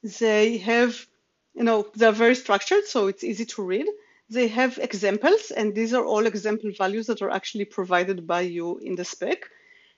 They 0.02 0.56
have, 0.58 1.06
you 1.54 1.64
know, 1.64 1.86
they're 1.94 2.12
very 2.12 2.34
structured, 2.34 2.84
so 2.86 3.08
it's 3.08 3.22
easy 3.22 3.44
to 3.44 3.62
read. 3.62 3.86
They 4.30 4.46
have 4.48 4.78
examples, 4.78 5.50
and 5.50 5.74
these 5.74 5.92
are 5.92 6.04
all 6.04 6.24
example 6.24 6.70
values 6.76 7.06
that 7.08 7.20
are 7.20 7.30
actually 7.30 7.64
provided 7.64 8.26
by 8.26 8.42
you 8.42 8.78
in 8.78 8.94
the 8.94 9.04
spec. 9.04 9.50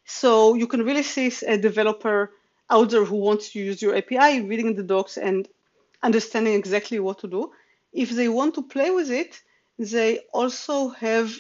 So 0.05 0.55
you 0.55 0.67
can 0.67 0.85
really 0.85 1.03
see 1.03 1.31
a 1.47 1.59
developer 1.59 2.33
out 2.71 2.91
there 2.91 3.05
who 3.05 3.17
wants 3.17 3.53
to 3.53 3.59
use 3.59 3.83
your 3.83 3.95
API, 3.95 4.41
reading 4.41 4.75
the 4.75 4.83
docs 4.83 5.19
and 5.19 5.47
understanding 6.03 6.55
exactly 6.55 6.99
what 6.99 7.19
to 7.21 7.29
do. 7.29 7.53
If 7.93 8.11
they 8.11 8.29
want 8.29 8.55
to 8.55 8.63
play 8.63 8.91
with 8.91 9.11
it, 9.11 9.41
they 9.79 10.21
also 10.33 10.89
have 10.89 11.33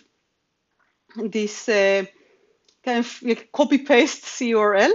this 1.17 1.69
uh, 1.69 2.05
kind 2.85 2.99
of 2.99 3.23
like 3.23 3.51
copy 3.53 3.79
paste 3.79 4.25
CURL. 4.39 4.93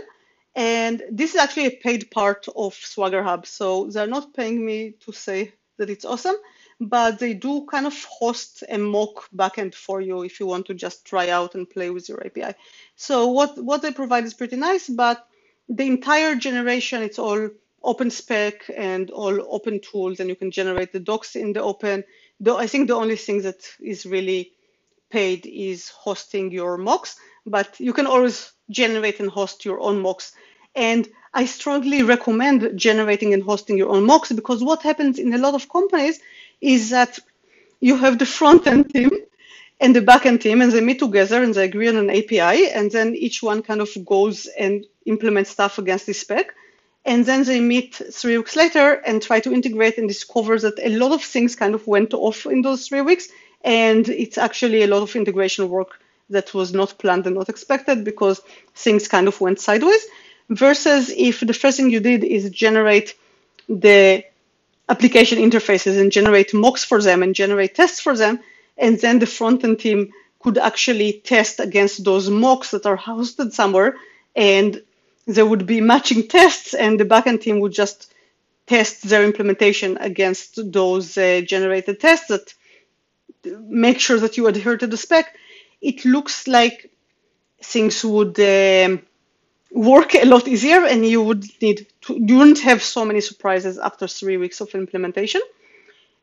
And 0.55 1.03
this 1.11 1.35
is 1.35 1.39
actually 1.39 1.67
a 1.67 1.77
paid 1.77 2.09
part 2.11 2.47
of 2.55 2.73
SwaggerHub. 2.73 3.45
So 3.45 3.87
they're 3.87 4.07
not 4.07 4.33
paying 4.33 4.65
me 4.65 4.93
to 5.01 5.11
say 5.11 5.53
that 5.77 5.89
it's 5.89 6.05
awesome, 6.05 6.35
but 6.79 7.19
they 7.19 7.33
do 7.33 7.65
kind 7.65 7.85
of 7.87 8.03
host 8.03 8.63
a 8.69 8.77
mock 8.77 9.29
backend 9.35 9.73
for 9.73 9.99
you 9.99 10.23
if 10.23 10.39
you 10.39 10.45
want 10.45 10.65
to 10.67 10.73
just 10.73 11.05
try 11.05 11.29
out 11.29 11.55
and 11.55 11.69
play 11.69 11.89
with 11.89 12.07
your 12.07 12.23
API. 12.25 12.55
So 12.95 13.27
what, 13.27 13.57
what 13.57 13.81
they 13.81 13.91
provide 13.91 14.25
is 14.25 14.33
pretty 14.33 14.57
nice, 14.57 14.87
but 14.87 15.27
the 15.69 15.87
entire 15.87 16.35
generation, 16.35 17.01
it's 17.01 17.19
all 17.19 17.49
open 17.83 18.11
spec 18.11 18.69
and 18.75 19.09
all 19.11 19.53
open 19.53 19.79
tools, 19.79 20.19
and 20.19 20.29
you 20.29 20.35
can 20.35 20.51
generate 20.51 20.91
the 20.91 20.99
docs 20.99 21.35
in 21.35 21.53
the 21.53 21.61
open. 21.61 22.03
Though 22.39 22.57
I 22.57 22.67
think 22.67 22.87
the 22.87 22.95
only 22.95 23.15
thing 23.15 23.41
that 23.41 23.67
is 23.79 24.05
really 24.05 24.51
paid 25.09 25.45
is 25.45 25.89
hosting 25.89 26.51
your 26.51 26.77
mocks, 26.77 27.17
but 27.45 27.79
you 27.79 27.93
can 27.93 28.05
always 28.07 28.51
generate 28.69 29.19
and 29.19 29.29
host 29.29 29.65
your 29.65 29.79
own 29.79 30.01
mocks. 30.01 30.33
And 30.75 31.07
I 31.33 31.45
strongly 31.45 32.03
recommend 32.03 32.77
generating 32.77 33.33
and 33.33 33.43
hosting 33.43 33.77
your 33.77 33.89
own 33.89 34.05
mocks 34.05 34.31
because 34.31 34.63
what 34.63 34.83
happens 34.83 35.17
in 35.17 35.33
a 35.33 35.37
lot 35.37 35.55
of 35.55 35.69
companies 35.69 36.19
is 36.61 36.89
that 36.91 37.19
you 37.79 37.95
have 37.97 38.17
the 38.17 38.25
front 38.25 38.67
end 38.67 38.93
team 38.93 39.11
and 39.79 39.95
the 39.95 40.01
backend 40.01 40.41
team, 40.41 40.61
and 40.61 40.71
they 40.71 40.81
meet 40.81 40.99
together 40.99 41.43
and 41.43 41.53
they 41.53 41.65
agree 41.65 41.87
on 41.87 41.97
an 41.97 42.09
API, 42.09 42.69
and 42.71 42.91
then 42.91 43.15
each 43.15 43.43
one 43.43 43.61
kind 43.61 43.81
of 43.81 43.89
goes 44.05 44.47
and 44.47 44.85
implements 45.05 45.51
stuff 45.51 45.77
against 45.77 46.07
this 46.07 46.21
spec. 46.21 46.53
And 47.05 47.25
then 47.25 47.43
they 47.43 47.61
meet 47.61 48.01
three 48.11 48.37
weeks 48.37 48.55
later 48.55 48.95
and 49.05 49.21
try 49.21 49.39
to 49.39 49.53
integrate 49.53 49.97
and 49.97 50.09
discover 50.09 50.59
that 50.59 50.77
a 50.79 50.89
lot 50.89 51.13
of 51.13 51.23
things 51.23 51.55
kind 51.55 51.73
of 51.73 51.87
went 51.87 52.13
off 52.13 52.45
in 52.45 52.61
those 52.61 52.87
three 52.87 53.01
weeks. 53.01 53.29
And 53.63 54.09
it's 54.09 54.37
actually 54.37 54.83
a 54.83 54.87
lot 54.87 55.03
of 55.03 55.15
integration 55.15 55.69
work 55.69 55.99
that 56.29 56.53
was 56.53 56.73
not 56.73 56.97
planned 56.97 57.25
and 57.25 57.35
not 57.35 57.47
expected 57.47 58.03
because 58.03 58.41
things 58.75 59.07
kind 59.07 59.27
of 59.29 59.39
went 59.39 59.61
sideways. 59.61 60.05
Versus 60.49 61.09
if 61.15 61.39
the 61.39 61.53
first 61.53 61.77
thing 61.77 61.89
you 61.89 62.01
did 62.01 62.23
is 62.25 62.49
generate 62.49 63.15
the 63.69 64.23
application 64.89 65.39
interfaces 65.39 65.99
and 65.99 66.11
generate 66.11 66.53
mocks 66.53 66.83
for 66.83 67.01
them 67.01 67.23
and 67.23 67.35
generate 67.35 67.75
tests 67.75 67.99
for 67.99 68.15
them, 68.15 68.39
and 68.77 68.99
then 68.99 69.19
the 69.19 69.25
front 69.25 69.63
end 69.63 69.79
team 69.79 70.11
could 70.39 70.57
actually 70.57 71.21
test 71.23 71.59
against 71.59 72.03
those 72.03 72.29
mocks 72.29 72.71
that 72.71 72.85
are 72.85 72.97
hosted 72.97 73.51
somewhere 73.51 73.95
and 74.35 74.81
there 75.25 75.45
would 75.45 75.65
be 75.65 75.81
matching 75.81 76.27
tests 76.27 76.73
and 76.73 76.99
the 76.99 77.05
backend 77.05 77.41
team 77.41 77.59
would 77.59 77.73
just 77.73 78.13
test 78.65 79.03
their 79.09 79.23
implementation 79.23 79.97
against 79.97 80.71
those 80.71 81.17
uh, 81.17 81.41
generated 81.41 81.99
tests 81.99 82.27
that 82.27 82.53
make 83.59 83.99
sure 83.99 84.19
that 84.19 84.37
you 84.37 84.47
adhere 84.47 84.77
to 84.77 84.87
the 84.87 84.97
spec. 84.97 85.35
It 85.81 86.05
looks 86.05 86.47
like 86.47 86.91
things 87.61 88.03
would 88.05 88.39
um, 88.39 89.01
work 89.71 90.15
a 90.15 90.25
lot 90.25 90.47
easier 90.47 90.85
and 90.85 91.05
you 91.05 91.21
would 91.21 91.45
need 91.61 91.87
to, 92.01 92.13
you 92.15 92.37
wouldn't 92.37 92.59
have 92.59 92.81
so 92.81 93.03
many 93.05 93.21
surprises 93.21 93.77
after 93.77 94.07
three 94.07 94.37
weeks 94.37 94.61
of 94.61 94.73
implementation 94.73 95.41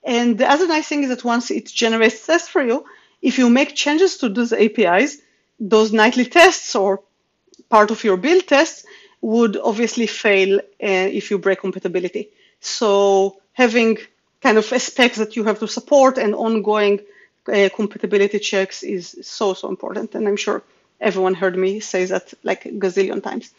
and 0.04 0.36
the 0.36 0.50
other 0.50 0.66
nice 0.66 0.86
thing 0.86 1.02
is 1.02 1.08
that 1.08 1.24
once 1.24 1.50
it 1.50 1.66
generates 1.66 2.26
tests 2.26 2.48
for 2.48 2.62
you, 2.62 2.84
if 3.22 3.38
you 3.38 3.48
make 3.48 3.74
changes 3.74 4.18
to 4.18 4.28
those 4.28 4.52
APIs, 4.52 5.18
those 5.58 5.92
nightly 5.92 6.26
tests 6.26 6.74
or 6.74 7.02
part 7.70 7.90
of 7.90 8.04
your 8.04 8.18
build 8.18 8.46
tests 8.46 8.84
would 9.22 9.56
obviously 9.56 10.06
fail 10.06 10.58
uh, 10.58 11.08
if 11.18 11.30
you 11.30 11.38
break 11.38 11.60
compatibility. 11.60 12.28
So 12.60 13.40
having 13.52 13.96
kind 14.42 14.58
of 14.58 14.70
a 14.70 14.78
spec 14.78 15.14
that 15.14 15.36
you 15.36 15.44
have 15.44 15.58
to 15.60 15.68
support 15.68 16.18
and 16.18 16.34
ongoing 16.34 17.00
uh, 17.48 17.70
compatibility 17.74 18.38
checks 18.38 18.82
is 18.82 19.16
so, 19.22 19.54
so 19.54 19.68
important. 19.68 20.14
And 20.14 20.28
I'm 20.28 20.36
sure 20.36 20.62
everyone 21.00 21.34
heard 21.34 21.56
me 21.56 21.80
say 21.80 22.04
that 22.06 22.32
like 22.42 22.66
a 22.66 22.70
gazillion 22.70 23.22
times. 23.22 23.52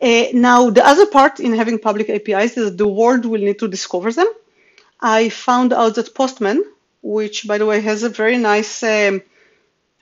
Uh, 0.00 0.26
now, 0.32 0.70
the 0.70 0.84
other 0.84 1.06
part 1.06 1.38
in 1.38 1.54
having 1.54 1.78
public 1.78 2.08
APIs 2.08 2.56
is 2.56 2.70
that 2.70 2.78
the 2.78 2.88
world 2.88 3.24
will 3.24 3.40
need 3.40 3.58
to 3.60 3.68
discover 3.68 4.12
them. 4.12 4.26
I 5.00 5.28
found 5.28 5.72
out 5.72 5.94
that 5.94 6.14
Postman, 6.14 6.64
which 7.02 7.46
by 7.46 7.58
the 7.58 7.66
way 7.66 7.80
has 7.80 8.02
a 8.02 8.08
very 8.08 8.36
nice 8.36 8.82
um, 8.82 9.22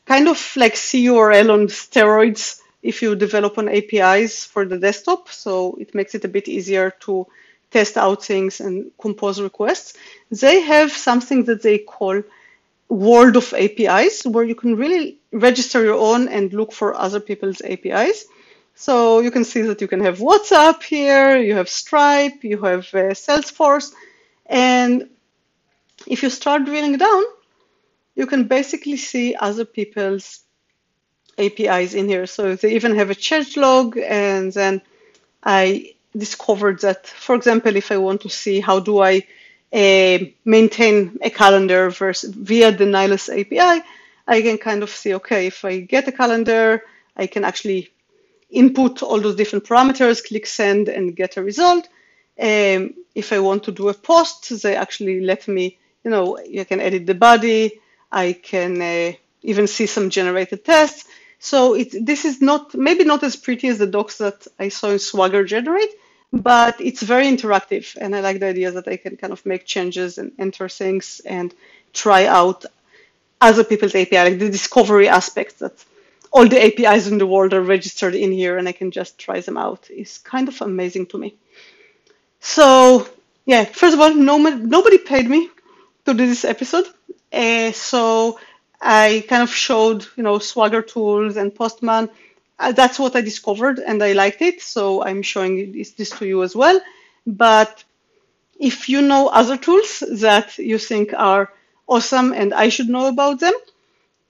kind 0.06 0.28
of 0.28 0.56
like 0.56 0.74
CURL 0.74 1.50
on 1.50 1.68
steroids 1.68 2.60
if 2.82 3.02
you 3.02 3.14
develop 3.14 3.58
on 3.58 3.68
APIs 3.68 4.44
for 4.44 4.64
the 4.64 4.78
desktop. 4.78 5.28
So 5.28 5.76
it 5.78 5.94
makes 5.94 6.14
it 6.14 6.24
a 6.24 6.28
bit 6.28 6.48
easier 6.48 6.90
to 7.00 7.26
test 7.70 7.96
out 7.96 8.24
things 8.24 8.60
and 8.60 8.90
compose 8.98 9.40
requests. 9.40 9.94
They 10.30 10.60
have 10.60 10.90
something 10.92 11.44
that 11.44 11.62
they 11.62 11.78
call 11.78 12.22
world 12.88 13.36
of 13.36 13.54
APIs 13.54 14.24
where 14.24 14.44
you 14.44 14.54
can 14.54 14.76
really 14.76 15.19
register 15.32 15.84
your 15.84 15.98
own 15.98 16.28
and 16.28 16.52
look 16.52 16.72
for 16.72 16.94
other 16.94 17.20
people's 17.20 17.60
APIs. 17.62 18.26
So 18.74 19.20
you 19.20 19.30
can 19.30 19.44
see 19.44 19.62
that 19.62 19.80
you 19.80 19.88
can 19.88 20.00
have 20.00 20.18
WhatsApp 20.18 20.82
here, 20.82 21.36
you 21.36 21.54
have 21.54 21.68
Stripe, 21.68 22.42
you 22.42 22.62
have 22.62 22.86
uh, 22.94 23.12
Salesforce, 23.14 23.92
and 24.46 25.08
if 26.06 26.22
you 26.22 26.30
start 26.30 26.64
drilling 26.64 26.96
down, 26.96 27.22
you 28.14 28.26
can 28.26 28.44
basically 28.44 28.96
see 28.96 29.34
other 29.34 29.64
people's 29.64 30.40
APIs 31.38 31.94
in 31.94 32.08
here. 32.08 32.26
So 32.26 32.54
they 32.54 32.74
even 32.74 32.96
have 32.96 33.10
a 33.10 33.14
change 33.14 33.56
log. 33.56 33.96
And 33.98 34.52
then 34.52 34.82
I 35.42 35.94
discovered 36.16 36.80
that, 36.80 37.06
for 37.06 37.34
example, 37.34 37.76
if 37.76 37.90
I 37.92 37.96
want 37.96 38.22
to 38.22 38.28
see 38.28 38.60
how 38.60 38.80
do 38.80 39.00
I 39.00 39.26
uh, 39.72 40.18
maintain 40.44 41.18
a 41.22 41.30
calendar 41.30 41.90
versus 41.90 42.34
via 42.34 42.72
the 42.72 42.84
Nylas 42.84 43.28
API, 43.28 43.82
I 44.26 44.42
can 44.42 44.58
kind 44.58 44.82
of 44.82 44.90
see, 44.90 45.14
okay, 45.14 45.46
if 45.46 45.64
I 45.64 45.80
get 45.80 46.08
a 46.08 46.12
calendar, 46.12 46.84
I 47.16 47.26
can 47.26 47.44
actually 47.44 47.90
input 48.50 49.02
all 49.02 49.20
those 49.20 49.36
different 49.36 49.64
parameters, 49.64 50.26
click 50.26 50.46
send 50.46 50.88
and 50.88 51.16
get 51.16 51.36
a 51.36 51.42
result. 51.42 51.88
Um, 52.40 52.94
if 53.14 53.32
I 53.32 53.38
want 53.38 53.64
to 53.64 53.72
do 53.72 53.88
a 53.88 53.94
post, 53.94 54.62
they 54.62 54.76
actually 54.76 55.20
let 55.20 55.46
me, 55.46 55.78
you 56.04 56.10
know, 56.10 56.38
you 56.38 56.64
can 56.64 56.80
edit 56.80 57.06
the 57.06 57.14
body. 57.14 57.80
I 58.10 58.32
can 58.32 58.80
uh, 58.80 59.12
even 59.42 59.66
see 59.66 59.86
some 59.86 60.10
generated 60.10 60.64
tests. 60.64 61.06
So 61.38 61.74
it, 61.74 61.94
this 62.04 62.24
is 62.24 62.40
not, 62.40 62.74
maybe 62.74 63.04
not 63.04 63.22
as 63.22 63.36
pretty 63.36 63.68
as 63.68 63.78
the 63.78 63.86
docs 63.86 64.18
that 64.18 64.46
I 64.58 64.68
saw 64.68 64.90
in 64.90 64.98
Swagger 64.98 65.44
generate, 65.44 65.90
but 66.32 66.80
it's 66.80 67.02
very 67.02 67.26
interactive. 67.26 67.96
And 68.00 68.14
I 68.14 68.20
like 68.20 68.40
the 68.40 68.46
idea 68.46 68.70
that 68.72 68.88
I 68.88 68.96
can 68.96 69.16
kind 69.16 69.32
of 69.32 69.44
make 69.46 69.64
changes 69.64 70.18
and 70.18 70.32
enter 70.38 70.68
things 70.68 71.20
and 71.24 71.54
try 71.92 72.26
out 72.26 72.66
other 73.40 73.64
people's 73.64 73.94
API, 73.94 74.16
like 74.18 74.38
the 74.38 74.50
discovery 74.50 75.08
aspect 75.08 75.58
that 75.60 75.84
all 76.32 76.46
the 76.46 76.62
APIs 76.62 77.08
in 77.08 77.18
the 77.18 77.26
world 77.26 77.52
are 77.52 77.62
registered 77.62 78.14
in 78.14 78.32
here 78.32 78.56
and 78.56 78.68
I 78.68 78.72
can 78.72 78.90
just 78.90 79.18
try 79.18 79.40
them 79.40 79.56
out 79.56 79.90
is 79.90 80.18
kind 80.18 80.48
of 80.48 80.60
amazing 80.60 81.06
to 81.06 81.18
me. 81.18 81.34
So 82.40 83.08
yeah, 83.46 83.64
first 83.64 83.94
of 83.94 84.00
all, 84.00 84.14
no, 84.14 84.38
nobody 84.38 84.98
paid 84.98 85.28
me 85.28 85.50
to 86.04 86.14
do 86.14 86.26
this 86.26 86.44
episode. 86.44 86.86
Uh, 87.32 87.72
so 87.72 88.38
I 88.80 89.24
kind 89.28 89.42
of 89.42 89.50
showed, 89.50 90.06
you 90.16 90.22
know, 90.22 90.38
Swagger 90.38 90.82
tools 90.82 91.36
and 91.36 91.54
Postman. 91.54 92.10
Uh, 92.58 92.72
that's 92.72 92.98
what 92.98 93.16
I 93.16 93.22
discovered 93.22 93.78
and 93.78 94.02
I 94.02 94.12
liked 94.12 94.42
it. 94.42 94.60
So 94.60 95.02
I'm 95.02 95.22
showing 95.22 95.72
this, 95.72 95.92
this 95.92 96.10
to 96.18 96.26
you 96.26 96.42
as 96.42 96.54
well. 96.54 96.80
But 97.26 97.82
if 98.58 98.88
you 98.88 99.02
know 99.02 99.28
other 99.28 99.56
tools 99.56 100.02
that 100.20 100.58
you 100.58 100.78
think 100.78 101.12
are 101.14 101.50
awesome 101.90 102.32
and 102.32 102.54
I 102.54 102.68
should 102.70 102.88
know 102.88 103.06
about 103.08 103.40
them, 103.40 103.52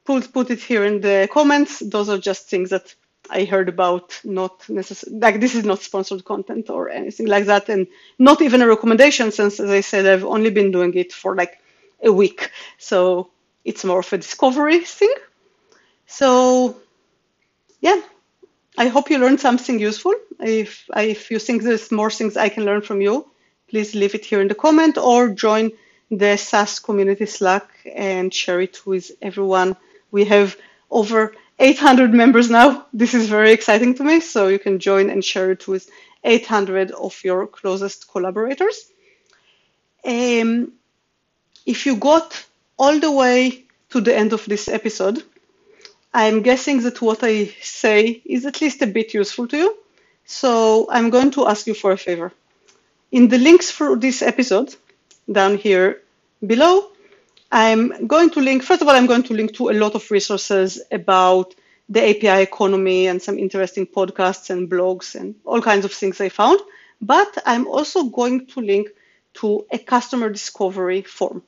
put, 0.05 0.33
put 0.33 0.51
it 0.51 0.61
here 0.61 0.85
in 0.85 1.01
the 1.01 1.29
comments. 1.31 1.79
Those 1.79 2.09
are 2.09 2.19
just 2.19 2.49
things 2.49 2.71
that 2.71 2.95
I 3.31 3.45
heard 3.45 3.69
about, 3.69 4.19
not 4.25 4.69
necessarily, 4.69 5.21
like 5.21 5.41
this 5.41 5.55
is 5.55 5.65
not 5.65 5.81
sponsored 5.81 6.25
content 6.25 6.71
or 6.71 6.89
anything 6.89 7.27
like 7.27 7.45
that, 7.47 7.69
and 7.69 7.87
not 8.19 8.43
even 8.43 8.63
a 8.63 8.67
recommendation 8.67 9.31
since, 9.31 9.61
as 9.61 9.71
I 9.71 9.83
said, 9.83 10.07
I've 10.07 10.25
only 10.25 10.51
been 10.51 10.73
doing 10.73 10.95
it 10.95 11.13
for 11.13 11.37
like 11.37 11.61
a 12.03 12.13
week. 12.13 12.51
So 12.79 13.31
it's 13.65 13.85
more 13.85 14.01
of 14.01 14.13
a 14.13 14.19
discovery 14.19 14.81
thing. 14.81 15.15
So 16.07 16.77
yeah, 17.81 18.01
I 18.77 18.89
hope 18.89 19.11
you 19.11 19.19
learned 19.19 19.41
something 19.41 19.79
useful. 19.79 20.15
If, 20.41 20.87
if 20.97 21.31
you 21.31 21.39
think 21.39 21.63
there's 21.63 21.93
more 21.93 22.11
things 22.11 22.37
I 22.37 22.49
can 22.49 22.65
learn 22.65 22.81
from 22.81 23.01
you, 23.01 23.31
please 23.69 23.95
leave 23.95 24.15
it 24.15 24.25
here 24.25 24.41
in 24.41 24.49
the 24.49 24.55
comment 24.55 24.99
or 24.99 25.29
join 25.29 25.71
the 26.11 26.37
SaaS 26.37 26.79
community 26.81 27.27
Slack 27.27 27.69
and 27.95 28.33
share 28.35 28.61
it 28.61 28.85
with 28.87 29.11
everyone. 29.23 29.77
We 30.11 30.25
have 30.25 30.57
over 30.91 31.35
800 31.59 32.13
members 32.13 32.51
now. 32.51 32.87
This 32.93 33.15
is 33.15 33.29
very 33.29 33.53
exciting 33.53 33.95
to 33.97 34.05
me. 34.05 34.21
So 34.21 34.49
you 34.49 34.59
can 34.59 34.79
join 34.79 35.11
and 35.11 35.25
share 35.25 35.53
it 35.53 35.69
with 35.69 35.89
800 36.25 36.91
of 36.91 37.19
your 37.23 37.47
closest 37.47 38.11
collaborators. 38.11 38.91
Um, 40.05 40.73
if 41.67 41.87
you 41.87 41.97
got 41.97 42.45
all 42.79 42.99
the 42.99 43.13
way 43.13 43.65
to 43.91 44.01
the 44.01 44.17
end 44.17 44.33
of 44.33 44.45
this 44.47 44.69
episode, 44.69 45.23
I'm 46.13 46.43
guessing 46.43 46.83
that 46.83 47.01
what 47.01 47.23
I 47.23 47.47
say 47.63 48.21
is 48.25 48.47
at 48.47 48.61
least 48.61 48.83
a 48.83 48.87
bit 48.87 49.15
useful 49.15 49.47
to 49.49 49.57
you. 49.57 49.77
So 50.25 50.89
I'm 50.91 51.11
going 51.11 51.31
to 51.33 51.47
ask 51.47 51.67
you 51.67 51.75
for 51.75 51.93
a 51.93 51.97
favor. 51.97 52.33
In 53.13 53.29
the 53.29 53.39
links 53.39 53.71
for 53.71 53.97
this 53.97 54.23
episode, 54.23 54.75
down 55.31 55.57
here 55.57 56.03
below, 56.47 56.91
I'm 57.53 58.07
going 58.07 58.31
to 58.31 58.41
link, 58.41 58.63
first 58.63 58.83
of 58.83 58.89
all, 58.89 58.95
I'm 58.95 59.07
going 59.07 59.25
to 59.25 59.35
link 59.35 59.55
to 59.55 59.71
a 59.71 59.73
lot 59.73 59.95
of 59.95 60.11
resources 60.11 60.81
about 60.91 61.55
the 61.89 62.01
API 62.11 62.43
economy 62.43 63.09
and 63.09 63.21
some 63.21 63.39
interesting 63.39 63.87
podcasts 63.87 64.51
and 64.51 64.71
blogs 64.71 65.15
and 65.17 65.35
all 65.45 65.61
kinds 65.61 65.85
of 65.85 65.93
things 65.93 66.21
I 66.21 66.29
found. 66.29 66.61
But 67.01 67.37
I'm 67.45 67.67
also 67.67 68.05
going 68.05 68.47
to 68.49 68.61
link 68.61 68.89
to 69.35 69.67
a 69.73 69.79
customer 69.79 70.31
discovery 70.31 71.03
form. 71.03 71.43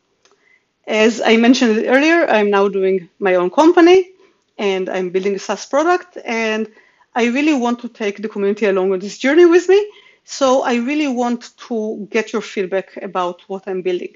As 0.86 1.20
I 1.20 1.36
mentioned 1.36 1.84
earlier, 1.86 2.26
I'm 2.28 2.50
now 2.50 2.68
doing 2.68 3.08
my 3.20 3.36
own 3.36 3.50
company 3.50 4.10
and 4.58 4.88
I'm 4.88 5.10
building 5.10 5.36
a 5.36 5.38
SaaS 5.38 5.66
product. 5.66 6.18
And 6.24 6.68
I 7.14 7.26
really 7.26 7.54
want 7.54 7.80
to 7.80 7.88
take 7.88 8.20
the 8.20 8.28
community 8.28 8.66
along 8.66 8.92
on 8.92 8.98
this 8.98 9.18
journey 9.18 9.44
with 9.44 9.68
me. 9.68 9.88
So 10.24 10.62
I 10.62 10.76
really 10.76 11.08
want 11.08 11.50
to 11.68 12.06
get 12.10 12.32
your 12.32 12.42
feedback 12.42 12.96
about 12.96 13.42
what 13.48 13.64
I'm 13.66 13.82
building. 13.82 14.14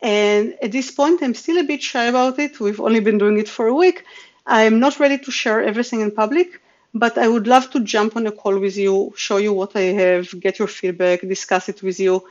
And 0.00 0.54
at 0.62 0.72
this 0.72 0.90
point, 0.90 1.22
I'm 1.22 1.34
still 1.34 1.58
a 1.58 1.64
bit 1.64 1.82
shy 1.82 2.04
about 2.04 2.38
it. 2.38 2.60
We've 2.60 2.80
only 2.80 3.00
been 3.00 3.18
doing 3.18 3.38
it 3.38 3.48
for 3.48 3.66
a 3.66 3.74
week. 3.74 4.04
I'm 4.46 4.78
not 4.78 5.00
ready 5.00 5.18
to 5.18 5.30
share 5.30 5.62
everything 5.62 6.00
in 6.00 6.10
public, 6.12 6.60
but 6.94 7.18
I 7.18 7.28
would 7.28 7.46
love 7.46 7.70
to 7.72 7.80
jump 7.80 8.16
on 8.16 8.26
a 8.26 8.32
call 8.32 8.58
with 8.58 8.76
you, 8.76 9.12
show 9.16 9.36
you 9.38 9.52
what 9.52 9.76
I 9.76 9.86
have, 10.02 10.40
get 10.40 10.58
your 10.58 10.68
feedback, 10.68 11.20
discuss 11.20 11.68
it 11.68 11.82
with 11.82 11.98
you, 12.00 12.24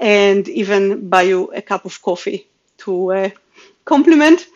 and 0.00 0.48
even 0.48 1.08
buy 1.08 1.22
you 1.22 1.52
a 1.52 1.62
cup 1.62 1.84
of 1.84 2.00
coffee 2.02 2.48
to 2.78 3.12
uh, 3.12 3.30
compliment. 3.84 4.46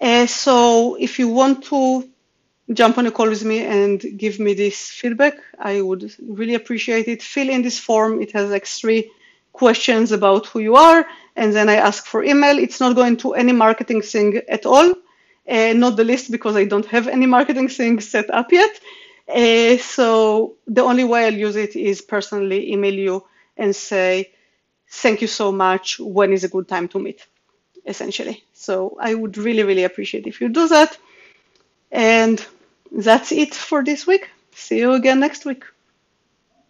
Uh, 0.00 0.26
so 0.26 0.94
if 0.96 1.18
you 1.18 1.28
want 1.28 1.64
to 1.64 2.08
jump 2.72 2.98
on 2.98 3.06
a 3.06 3.10
call 3.10 3.28
with 3.28 3.44
me 3.44 3.60
and 3.60 4.00
give 4.16 4.38
me 4.38 4.54
this 4.54 4.90
feedback, 4.90 5.34
I 5.58 5.80
would 5.80 6.14
really 6.26 6.54
appreciate 6.54 7.08
it. 7.08 7.22
Fill 7.22 7.48
in 7.48 7.62
this 7.62 7.78
form. 7.78 8.20
It 8.20 8.32
has 8.32 8.50
like 8.50 8.66
three 8.66 9.10
questions 9.52 10.12
about 10.12 10.46
who 10.46 10.60
you 10.60 10.76
are, 10.76 11.06
and 11.34 11.54
then 11.54 11.68
I 11.68 11.76
ask 11.76 12.04
for 12.06 12.22
email. 12.22 12.58
It's 12.58 12.80
not 12.80 12.94
going 12.94 13.16
to 13.18 13.34
any 13.34 13.52
marketing 13.52 14.02
thing 14.02 14.40
at 14.48 14.66
all. 14.66 14.94
Uh, 15.48 15.72
not 15.72 15.96
the 15.96 16.04
list 16.04 16.30
because 16.30 16.56
I 16.56 16.64
don't 16.64 16.84
have 16.86 17.08
any 17.08 17.26
marketing 17.26 17.68
thing 17.68 18.00
set 18.00 18.28
up 18.30 18.52
yet. 18.52 18.78
Uh, 19.26 19.78
so 19.78 20.56
the 20.66 20.82
only 20.82 21.04
way 21.04 21.24
I'll 21.24 21.34
use 21.34 21.56
it 21.56 21.74
is 21.74 22.02
personally 22.02 22.72
email 22.72 22.94
you 22.94 23.24
and 23.56 23.74
say, 23.74 24.30
thank 24.88 25.22
you 25.22 25.26
so 25.26 25.50
much. 25.50 25.98
When 26.00 26.32
is 26.32 26.44
a 26.44 26.48
good 26.48 26.68
time 26.68 26.88
to 26.88 26.98
meet? 26.98 27.26
Essentially. 27.86 28.44
So 28.52 28.98
I 29.00 29.14
would 29.14 29.38
really, 29.38 29.62
really 29.62 29.84
appreciate 29.84 30.26
if 30.26 30.40
you 30.40 30.50
do 30.50 30.68
that. 30.68 30.96
And 31.90 32.44
that's 32.92 33.32
it 33.32 33.54
for 33.54 33.84
this 33.84 34.06
week. 34.06 34.28
See 34.54 34.78
you 34.78 34.92
again 34.92 35.20
next 35.20 35.44
week. 35.44 35.64